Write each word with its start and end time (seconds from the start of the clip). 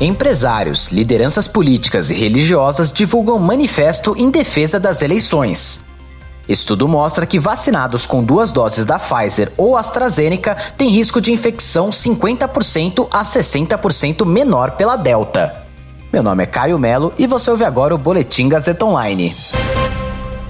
Empresários, 0.00 0.88
lideranças 0.88 1.46
políticas 1.46 2.08
e 2.08 2.14
religiosas 2.14 2.90
divulgam 2.90 3.38
manifesto 3.38 4.14
em 4.16 4.30
defesa 4.30 4.80
das 4.80 5.02
eleições. 5.02 5.84
Estudo 6.48 6.88
mostra 6.88 7.26
que 7.26 7.38
vacinados 7.38 8.06
com 8.06 8.24
duas 8.24 8.50
doses 8.50 8.86
da 8.86 8.98
Pfizer 8.98 9.52
ou 9.58 9.76
AstraZeneca 9.76 10.56
têm 10.74 10.88
risco 10.88 11.20
de 11.20 11.34
infecção 11.34 11.90
50% 11.90 13.08
a 13.10 13.22
60% 13.22 14.24
menor 14.24 14.70
pela 14.70 14.96
Delta. 14.96 15.66
Meu 16.10 16.22
nome 16.22 16.44
é 16.44 16.46
Caio 16.46 16.78
Melo 16.78 17.12
e 17.18 17.26
você 17.26 17.50
ouve 17.50 17.64
agora 17.64 17.94
o 17.94 17.98
Boletim 17.98 18.48
Gazeta 18.48 18.86
Online. 18.86 19.36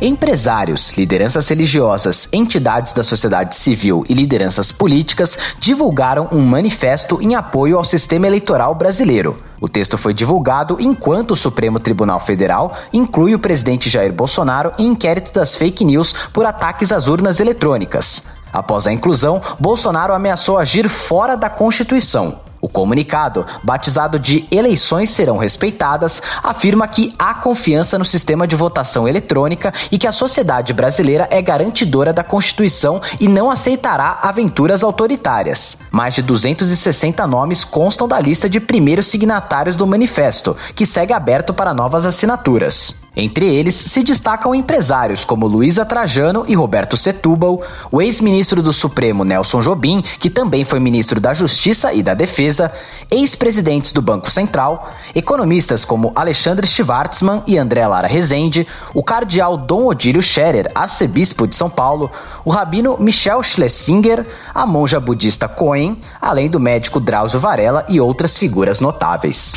Empresários, 0.00 0.96
lideranças 0.96 1.48
religiosas, 1.48 2.28
entidades 2.32 2.92
da 2.92 3.02
sociedade 3.02 3.56
civil 3.56 4.04
e 4.08 4.14
lideranças 4.14 4.70
políticas 4.70 5.36
divulgaram 5.58 6.28
um 6.30 6.38
manifesto 6.40 7.20
em 7.20 7.34
apoio 7.34 7.76
ao 7.76 7.84
sistema 7.84 8.28
eleitoral 8.28 8.76
brasileiro. 8.76 9.42
O 9.60 9.68
texto 9.68 9.98
foi 9.98 10.14
divulgado 10.14 10.76
enquanto 10.78 11.32
o 11.32 11.36
Supremo 11.36 11.80
Tribunal 11.80 12.20
Federal 12.20 12.76
inclui 12.92 13.34
o 13.34 13.40
presidente 13.40 13.90
Jair 13.90 14.12
Bolsonaro 14.12 14.72
em 14.78 14.86
inquérito 14.86 15.32
das 15.32 15.56
fake 15.56 15.84
news 15.84 16.14
por 16.32 16.46
ataques 16.46 16.92
às 16.92 17.08
urnas 17.08 17.40
eletrônicas. 17.40 18.22
Após 18.52 18.86
a 18.86 18.92
inclusão, 18.92 19.42
Bolsonaro 19.58 20.14
ameaçou 20.14 20.58
agir 20.58 20.88
fora 20.88 21.36
da 21.36 21.50
Constituição. 21.50 22.47
O 22.68 22.70
comunicado, 22.70 23.46
batizado 23.62 24.18
de 24.18 24.46
Eleições 24.50 25.08
Serão 25.08 25.38
Respeitadas, 25.38 26.20
afirma 26.42 26.86
que 26.86 27.14
há 27.18 27.32
confiança 27.32 27.96
no 27.96 28.04
sistema 28.04 28.46
de 28.46 28.54
votação 28.54 29.08
eletrônica 29.08 29.72
e 29.90 29.96
que 29.96 30.06
a 30.06 30.12
sociedade 30.12 30.74
brasileira 30.74 31.26
é 31.30 31.40
garantidora 31.40 32.12
da 32.12 32.22
Constituição 32.22 33.00
e 33.18 33.26
não 33.26 33.50
aceitará 33.50 34.18
aventuras 34.22 34.84
autoritárias. 34.84 35.78
Mais 35.90 36.14
de 36.14 36.20
260 36.20 37.26
nomes 37.26 37.64
constam 37.64 38.06
da 38.06 38.20
lista 38.20 38.50
de 38.50 38.60
primeiros 38.60 39.06
signatários 39.06 39.74
do 39.74 39.86
manifesto, 39.86 40.54
que 40.74 40.84
segue 40.84 41.14
aberto 41.14 41.54
para 41.54 41.72
novas 41.72 42.04
assinaturas. 42.04 42.94
Entre 43.20 43.52
eles 43.52 43.74
se 43.74 44.04
destacam 44.04 44.54
empresários 44.54 45.24
como 45.24 45.48
Luísa 45.48 45.84
Trajano 45.84 46.44
e 46.46 46.54
Roberto 46.54 46.96
Setúbal, 46.96 47.60
o 47.90 48.00
ex-ministro 48.00 48.62
do 48.62 48.72
Supremo 48.72 49.24
Nelson 49.24 49.60
Jobim, 49.60 50.00
que 50.20 50.30
também 50.30 50.64
foi 50.64 50.78
ministro 50.78 51.20
da 51.20 51.34
Justiça 51.34 51.92
e 51.92 52.00
da 52.00 52.14
Defesa, 52.14 52.70
ex-presidentes 53.10 53.90
do 53.90 54.00
Banco 54.00 54.30
Central, 54.30 54.92
economistas 55.16 55.84
como 55.84 56.12
Alexandre 56.14 56.64
Schwartzman 56.64 57.42
e 57.44 57.58
André 57.58 57.84
Lara 57.88 58.06
Rezende, 58.06 58.64
o 58.94 59.02
cardeal 59.02 59.56
Dom 59.56 59.86
Odílio 59.86 60.22
Scherer, 60.22 60.70
arcebispo 60.72 61.44
de 61.48 61.56
São 61.56 61.68
Paulo, 61.68 62.12
o 62.44 62.50
rabino 62.50 62.96
Michel 63.00 63.42
Schlesinger, 63.42 64.24
a 64.54 64.64
monja 64.64 65.00
budista 65.00 65.48
Cohen, 65.48 66.00
além 66.20 66.48
do 66.48 66.60
médico 66.60 67.00
Drauzio 67.00 67.40
Varela 67.40 67.84
e 67.88 68.00
outras 68.00 68.38
figuras 68.38 68.78
notáveis. 68.78 69.54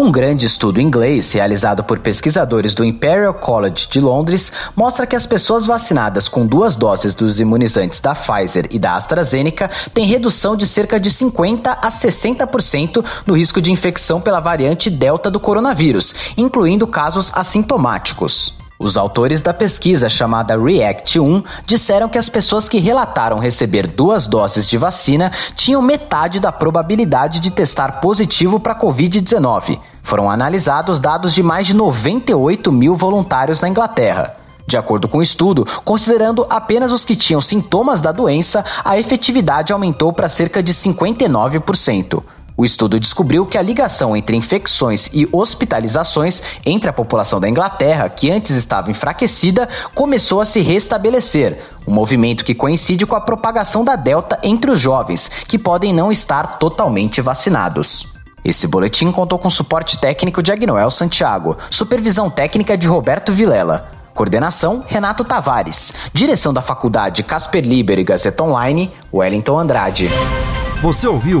Um 0.00 0.10
grande 0.10 0.46
estudo 0.46 0.80
inglês, 0.80 1.30
realizado 1.30 1.84
por 1.84 1.98
pesquisadores 1.98 2.72
do 2.72 2.82
Imperial 2.82 3.34
College 3.34 3.86
de 3.86 4.00
Londres, 4.00 4.50
mostra 4.74 5.06
que 5.06 5.14
as 5.14 5.26
pessoas 5.26 5.66
vacinadas 5.66 6.26
com 6.26 6.46
duas 6.46 6.74
doses 6.74 7.14
dos 7.14 7.38
imunizantes 7.38 8.00
da 8.00 8.14
Pfizer 8.14 8.66
e 8.70 8.78
da 8.78 8.96
AstraZeneca 8.96 9.70
têm 9.92 10.06
redução 10.06 10.56
de 10.56 10.66
cerca 10.66 10.98
de 10.98 11.10
50 11.10 11.72
a 11.72 11.88
60% 11.90 13.04
no 13.26 13.36
risco 13.36 13.60
de 13.60 13.70
infecção 13.70 14.22
pela 14.22 14.40
variante 14.40 14.88
Delta 14.88 15.30
do 15.30 15.38
coronavírus, 15.38 16.14
incluindo 16.34 16.86
casos 16.86 17.30
assintomáticos. 17.34 18.58
Os 18.82 18.96
autores 18.96 19.42
da 19.42 19.52
pesquisa 19.52 20.08
chamada 20.08 20.56
REACT-1 20.56 21.44
disseram 21.66 22.08
que 22.08 22.16
as 22.16 22.30
pessoas 22.30 22.66
que 22.66 22.78
relataram 22.78 23.38
receber 23.38 23.86
duas 23.86 24.26
doses 24.26 24.66
de 24.66 24.78
vacina 24.78 25.30
tinham 25.54 25.82
metade 25.82 26.40
da 26.40 26.50
probabilidade 26.50 27.40
de 27.40 27.50
testar 27.50 28.00
positivo 28.00 28.58
para 28.58 28.74
Covid-19. 28.74 29.78
Foram 30.02 30.30
analisados 30.30 30.98
dados 30.98 31.34
de 31.34 31.42
mais 31.42 31.66
de 31.66 31.74
98 31.74 32.72
mil 32.72 32.96
voluntários 32.96 33.60
na 33.60 33.68
Inglaterra. 33.68 34.34
De 34.66 34.78
acordo 34.78 35.08
com 35.08 35.18
o 35.18 35.22
estudo, 35.22 35.66
considerando 35.84 36.46
apenas 36.48 36.90
os 36.90 37.04
que 37.04 37.16
tinham 37.16 37.42
sintomas 37.42 38.00
da 38.00 38.12
doença, 38.12 38.64
a 38.82 38.98
efetividade 38.98 39.74
aumentou 39.74 40.10
para 40.10 40.26
cerca 40.26 40.62
de 40.62 40.72
59%. 40.72 42.22
O 42.60 42.64
estudo 42.66 43.00
descobriu 43.00 43.46
que 43.46 43.56
a 43.56 43.62
ligação 43.62 44.14
entre 44.14 44.36
infecções 44.36 45.08
e 45.14 45.26
hospitalizações 45.32 46.42
entre 46.66 46.90
a 46.90 46.92
população 46.92 47.40
da 47.40 47.48
Inglaterra, 47.48 48.06
que 48.10 48.30
antes 48.30 48.54
estava 48.54 48.90
enfraquecida, 48.90 49.66
começou 49.94 50.42
a 50.42 50.44
se 50.44 50.60
restabelecer, 50.60 51.58
um 51.88 51.90
movimento 51.94 52.44
que 52.44 52.54
coincide 52.54 53.06
com 53.06 53.16
a 53.16 53.20
propagação 53.22 53.82
da 53.82 53.96
Delta 53.96 54.38
entre 54.42 54.70
os 54.70 54.78
jovens, 54.78 55.30
que 55.48 55.58
podem 55.58 55.94
não 55.94 56.12
estar 56.12 56.58
totalmente 56.58 57.22
vacinados. 57.22 58.06
Esse 58.44 58.66
boletim 58.66 59.10
contou 59.10 59.38
com 59.38 59.48
suporte 59.48 59.98
técnico 59.98 60.42
de 60.42 60.52
Agnoel 60.52 60.90
Santiago, 60.90 61.56
supervisão 61.70 62.28
técnica 62.28 62.76
de 62.76 62.86
Roberto 62.86 63.32
Vilela. 63.32 63.90
Coordenação: 64.12 64.84
Renato 64.86 65.24
Tavares. 65.24 65.94
Direção 66.12 66.52
da 66.52 66.60
Faculdade 66.60 67.22
Casper 67.22 67.64
Liber 67.66 67.98
e 67.98 68.04
Gazeta 68.04 68.44
Online, 68.44 68.92
Wellington 69.10 69.58
Andrade. 69.58 70.10
Você 70.82 71.06
ouviu 71.06 71.40